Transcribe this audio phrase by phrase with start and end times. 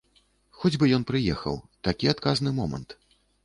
[0.61, 3.01] Хоць бы ён прыехаў, такі адказны момант.